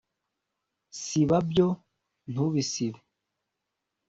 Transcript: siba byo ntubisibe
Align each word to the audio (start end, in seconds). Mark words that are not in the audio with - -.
siba 1.01 1.37
byo 1.49 1.67
ntubisibe 2.31 2.99